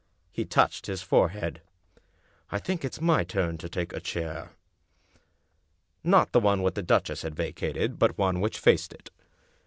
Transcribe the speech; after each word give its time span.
He 0.31 0.45
touched 0.45 0.87
his 0.87 1.03
forehead." 1.03 1.61
I 2.51 2.57
think 2.57 2.83
it's 2.83 2.99
my 2.99 3.23
turn 3.23 3.59
to 3.59 3.69
take 3.69 3.93
a 3.93 3.99
chair." 3.99 4.53
Not 6.03 6.31
the 6.31 6.39
one 6.39 6.63
which 6.63 6.73
the 6.73 6.81
duchess 6.81 7.21
had 7.21 7.35
vacated, 7.35 7.99
but 7.99 8.17
one 8.17 8.39
which 8.41 8.57
faced 8.57 8.93
it. 8.93 9.11